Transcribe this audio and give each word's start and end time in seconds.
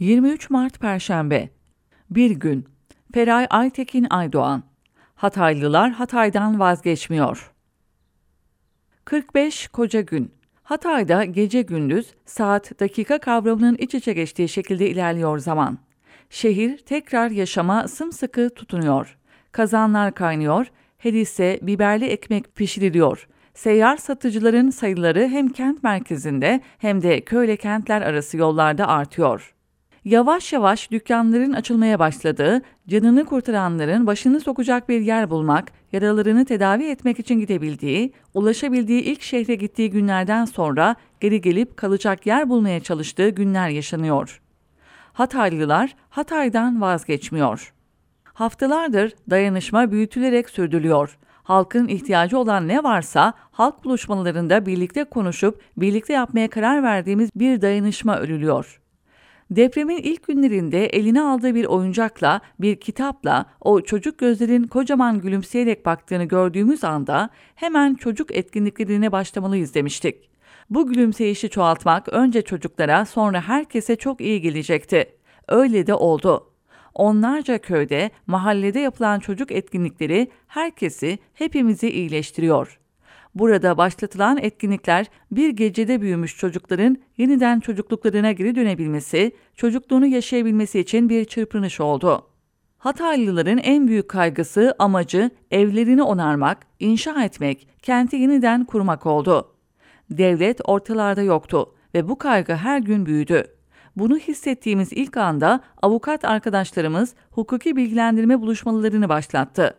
23 0.00 0.50
Mart 0.50 0.80
Perşembe 0.80 1.48
Bir 2.10 2.30
gün 2.30 2.68
Feray 3.14 3.46
Aytekin 3.50 4.06
Aydoğan 4.10 4.62
Hataylılar 5.14 5.90
Hatay'dan 5.90 6.60
vazgeçmiyor. 6.60 7.52
45 9.04 9.68
Koca 9.68 10.00
Gün 10.00 10.32
Hatay'da 10.62 11.24
gece 11.24 11.62
gündüz 11.62 12.14
saat 12.26 12.80
dakika 12.80 13.18
kavramının 13.18 13.76
iç 13.76 13.94
içe 13.94 14.12
geçtiği 14.12 14.48
şekilde 14.48 14.90
ilerliyor 14.90 15.38
zaman. 15.38 15.78
Şehir 16.30 16.78
tekrar 16.78 17.30
yaşama 17.30 17.88
sımsıkı 17.88 18.50
tutunuyor. 18.50 19.18
Kazanlar 19.52 20.14
kaynıyor, 20.14 20.66
her 20.98 21.12
ise 21.12 21.58
biberli 21.62 22.04
ekmek 22.04 22.54
pişiriliyor. 22.56 23.28
Seyyar 23.54 23.96
satıcıların 23.96 24.70
sayıları 24.70 25.28
hem 25.28 25.48
kent 25.48 25.82
merkezinde 25.82 26.60
hem 26.78 27.02
de 27.02 27.20
köyle 27.20 27.56
kentler 27.56 28.02
arası 28.02 28.36
yollarda 28.36 28.88
artıyor. 28.88 29.54
Yavaş 30.04 30.52
yavaş 30.52 30.90
dükkanların 30.90 31.52
açılmaya 31.52 31.98
başladığı, 31.98 32.62
canını 32.88 33.24
kurtaranların 33.24 34.06
başını 34.06 34.40
sokacak 34.40 34.88
bir 34.88 35.00
yer 35.00 35.30
bulmak, 35.30 35.72
yaralarını 35.92 36.44
tedavi 36.44 36.84
etmek 36.84 37.18
için 37.18 37.40
gidebildiği, 37.40 38.12
ulaşabildiği 38.34 39.02
ilk 39.02 39.22
şehre 39.22 39.54
gittiği 39.54 39.90
günlerden 39.90 40.44
sonra 40.44 40.96
geri 41.20 41.40
gelip 41.40 41.76
kalacak 41.76 42.26
yer 42.26 42.48
bulmaya 42.48 42.80
çalıştığı 42.80 43.28
günler 43.28 43.68
yaşanıyor. 43.68 44.40
Hataylılar 45.12 45.96
Hatay'dan 46.10 46.80
vazgeçmiyor. 46.80 47.72
Haftalardır 48.24 49.12
dayanışma 49.30 49.90
büyütülerek 49.90 50.50
sürdürülüyor. 50.50 51.18
Halkın 51.42 51.88
ihtiyacı 51.88 52.38
olan 52.38 52.68
ne 52.68 52.82
varsa 52.82 53.32
halk 53.50 53.84
buluşmalarında 53.84 54.66
birlikte 54.66 55.04
konuşup 55.04 55.60
birlikte 55.76 56.12
yapmaya 56.12 56.50
karar 56.50 56.82
verdiğimiz 56.82 57.30
bir 57.34 57.60
dayanışma 57.60 58.16
örülüyor. 58.16 58.80
Depremin 59.50 59.96
ilk 59.96 60.26
günlerinde 60.26 60.86
eline 60.86 61.22
aldığı 61.22 61.54
bir 61.54 61.64
oyuncakla, 61.64 62.40
bir 62.60 62.76
kitapla 62.76 63.46
o 63.60 63.80
çocuk 63.80 64.18
gözlerin 64.18 64.66
kocaman 64.66 65.20
gülümseyerek 65.20 65.86
baktığını 65.86 66.24
gördüğümüz 66.24 66.84
anda 66.84 67.30
hemen 67.54 67.94
çocuk 67.94 68.36
etkinliklerine 68.36 69.12
başlamalıyız 69.12 69.74
demiştik. 69.74 70.30
Bu 70.70 70.86
gülümseyişi 70.86 71.50
çoğaltmak 71.50 72.08
önce 72.08 72.42
çocuklara 72.42 73.04
sonra 73.04 73.40
herkese 73.40 73.96
çok 73.96 74.20
iyi 74.20 74.40
gelecekti. 74.40 75.04
Öyle 75.48 75.86
de 75.86 75.94
oldu. 75.94 76.46
Onlarca 76.94 77.58
köyde, 77.58 78.10
mahallede 78.26 78.80
yapılan 78.80 79.18
çocuk 79.18 79.52
etkinlikleri 79.52 80.30
herkesi, 80.46 81.18
hepimizi 81.34 81.90
iyileştiriyor. 81.90 82.80
Burada 83.34 83.78
başlatılan 83.78 84.38
etkinlikler 84.38 85.06
bir 85.30 85.50
gecede 85.50 86.00
büyümüş 86.00 86.36
çocukların 86.36 86.98
yeniden 87.16 87.60
çocukluklarına 87.60 88.32
geri 88.32 88.54
dönebilmesi, 88.54 89.32
çocukluğunu 89.56 90.06
yaşayabilmesi 90.06 90.80
için 90.80 91.08
bir 91.08 91.24
çırpınış 91.24 91.80
oldu. 91.80 92.26
Hataylıların 92.78 93.58
en 93.58 93.88
büyük 93.88 94.08
kaygısı, 94.08 94.74
amacı 94.78 95.30
evlerini 95.50 96.02
onarmak, 96.02 96.58
inşa 96.78 97.24
etmek, 97.24 97.68
kenti 97.82 98.16
yeniden 98.16 98.64
kurmak 98.64 99.06
oldu. 99.06 99.54
Devlet 100.10 100.60
ortalarda 100.64 101.22
yoktu 101.22 101.74
ve 101.94 102.08
bu 102.08 102.18
kaygı 102.18 102.54
her 102.54 102.78
gün 102.78 103.06
büyüdü. 103.06 103.44
Bunu 103.96 104.16
hissettiğimiz 104.16 104.92
ilk 104.92 105.16
anda 105.16 105.60
avukat 105.82 106.24
arkadaşlarımız 106.24 107.14
hukuki 107.30 107.76
bilgilendirme 107.76 108.40
buluşmalarını 108.40 109.08
başlattı. 109.08 109.74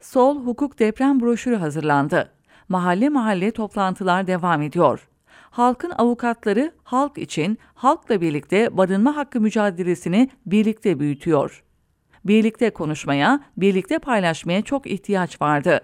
Sol 0.00 0.46
Hukuk 0.46 0.78
Deprem 0.78 1.20
broşürü 1.20 1.56
hazırlandı. 1.56 2.32
Mahalle 2.72 3.08
mahalle 3.08 3.50
toplantılar 3.50 4.26
devam 4.26 4.62
ediyor. 4.62 5.08
Halkın 5.50 5.92
avukatları 5.98 6.72
halk 6.84 7.18
için 7.18 7.58
halkla 7.74 8.20
birlikte 8.20 8.76
barınma 8.76 9.16
hakkı 9.16 9.40
mücadelesini 9.40 10.30
birlikte 10.46 11.00
büyütüyor. 11.00 11.64
Birlikte 12.24 12.70
konuşmaya, 12.70 13.40
birlikte 13.56 13.98
paylaşmaya 13.98 14.62
çok 14.62 14.86
ihtiyaç 14.86 15.42
vardı. 15.42 15.80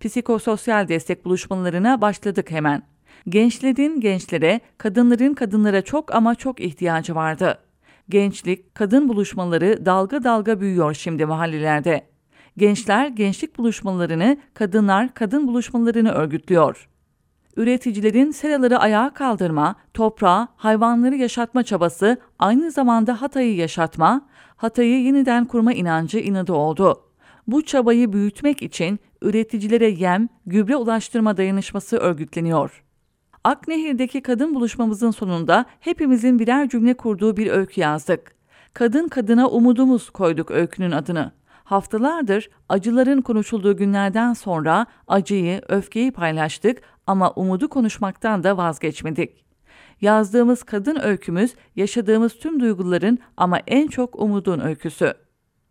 Psikososyal 0.00 0.88
destek 0.88 1.24
buluşmalarına 1.24 2.00
başladık 2.00 2.50
hemen. 2.50 2.82
Gençlerin 3.28 4.00
gençlere, 4.00 4.60
kadınların 4.78 5.34
kadınlara 5.34 5.82
çok 5.82 6.14
ama 6.14 6.34
çok 6.34 6.60
ihtiyacı 6.60 7.14
vardı. 7.14 7.58
Gençlik, 8.08 8.74
kadın 8.74 9.08
buluşmaları 9.08 9.86
dalga 9.86 10.24
dalga 10.24 10.60
büyüyor 10.60 10.94
şimdi 10.94 11.26
mahallelerde. 11.26 12.12
Gençler 12.56 13.06
gençlik 13.06 13.58
buluşmalarını, 13.58 14.36
kadınlar 14.54 15.14
kadın 15.14 15.46
buluşmalarını 15.46 16.10
örgütlüyor. 16.12 16.88
Üreticilerin 17.56 18.30
seraları 18.30 18.78
ayağa 18.78 19.10
kaldırma, 19.14 19.76
toprağı, 19.94 20.48
hayvanları 20.56 21.16
yaşatma 21.16 21.62
çabası 21.62 22.16
aynı 22.38 22.70
zamanda 22.70 23.22
Hatay'ı 23.22 23.56
yaşatma, 23.56 24.28
Hatay'ı 24.56 25.02
yeniden 25.02 25.44
kurma 25.44 25.72
inancı 25.72 26.18
inadı 26.18 26.52
oldu. 26.52 27.02
Bu 27.46 27.64
çabayı 27.64 28.12
büyütmek 28.12 28.62
için 28.62 29.00
üreticilere 29.22 29.88
yem, 29.90 30.28
gübre 30.46 30.76
ulaştırma 30.76 31.36
dayanışması 31.36 31.96
örgütleniyor. 31.96 32.84
Aknehir'deki 33.44 34.20
kadın 34.20 34.54
buluşmamızın 34.54 35.10
sonunda 35.10 35.64
hepimizin 35.80 36.38
birer 36.38 36.68
cümle 36.68 36.94
kurduğu 36.94 37.36
bir 37.36 37.46
öykü 37.46 37.80
yazdık. 37.80 38.34
Kadın 38.74 39.08
kadına 39.08 39.48
umudumuz 39.48 40.10
koyduk 40.10 40.50
öykünün 40.50 40.90
adını. 40.90 41.32
Haftalardır 41.72 42.50
acıların 42.68 43.20
konuşulduğu 43.20 43.76
günlerden 43.76 44.32
sonra 44.32 44.86
acıyı, 45.08 45.62
öfkeyi 45.68 46.12
paylaştık 46.12 46.82
ama 47.06 47.30
umudu 47.30 47.68
konuşmaktan 47.68 48.44
da 48.44 48.56
vazgeçmedik. 48.56 49.44
Yazdığımız 50.00 50.62
kadın 50.62 51.00
öykümüz 51.02 51.54
yaşadığımız 51.76 52.34
tüm 52.34 52.60
duyguların 52.60 53.18
ama 53.36 53.58
en 53.66 53.88
çok 53.88 54.20
umudun 54.20 54.60
öyküsü. 54.60 55.14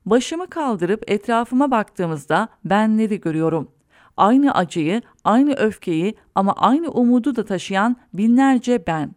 Başımı 0.06 0.48
kaldırıp 0.50 1.12
etrafıma 1.12 1.72
baktığımızda 1.72 2.48
benleri 2.66 3.22
görüyorum 3.22 3.72
aynı 4.18 4.56
acıyı, 4.56 5.02
aynı 5.24 5.54
öfkeyi 5.54 6.16
ama 6.36 6.54
aynı 6.54 6.90
umudu 6.92 7.36
da 7.36 7.46
taşıyan 7.46 7.96
binlerce 8.14 8.84
ben. 8.88 9.16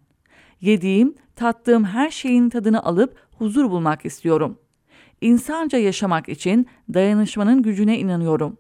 Yediğim, 0.61 1.15
tattığım 1.37 1.85
her 1.85 2.11
şeyin 2.11 2.49
tadını 2.49 2.85
alıp 2.85 3.17
huzur 3.39 3.71
bulmak 3.71 4.05
istiyorum. 4.05 4.59
İnsanca 5.21 5.79
yaşamak 5.79 6.29
için 6.29 6.67
dayanışmanın 6.95 7.63
gücüne 7.63 7.99
inanıyorum. 7.99 8.57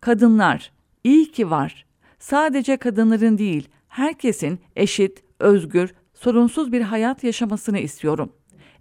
Kadınlar, 0.00 0.72
iyi 1.04 1.30
ki 1.32 1.50
var. 1.50 1.86
Sadece 2.18 2.76
kadınların 2.76 3.38
değil, 3.38 3.68
herkesin 3.88 4.58
eşit, 4.76 5.24
özgür, 5.38 5.94
sorunsuz 6.14 6.72
bir 6.72 6.80
hayat 6.80 7.24
yaşamasını 7.24 7.78
istiyorum. 7.78 8.32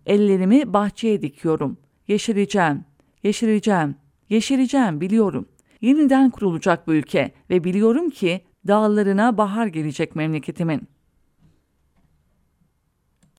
Ellerimi 0.06 0.74
bahçeye 0.74 1.22
dikiyorum. 1.22 1.78
Yeşereceğim, 2.08 2.86
yeşereceğim, 3.24 3.96
yeşereceğim 4.30 5.02
biliyorum 5.02 5.46
yeniden 5.84 6.30
kurulacak 6.30 6.88
bu 6.88 6.94
ülke 6.94 7.32
ve 7.50 7.64
biliyorum 7.64 8.10
ki 8.10 8.42
dağlarına 8.68 9.38
bahar 9.38 9.68
gelecek 9.68 10.16
memleketimin. 10.16 10.88